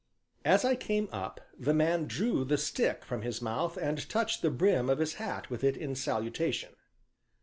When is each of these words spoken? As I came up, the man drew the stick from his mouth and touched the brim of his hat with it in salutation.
As 0.43 0.65
I 0.65 0.73
came 0.75 1.09
up, 1.11 1.41
the 1.55 1.75
man 1.75 2.07
drew 2.07 2.43
the 2.43 2.57
stick 2.57 3.05
from 3.05 3.21
his 3.21 3.39
mouth 3.39 3.77
and 3.77 4.09
touched 4.09 4.41
the 4.41 4.49
brim 4.49 4.89
of 4.89 4.97
his 4.97 5.13
hat 5.21 5.51
with 5.51 5.63
it 5.63 5.77
in 5.77 5.93
salutation. 5.93 6.75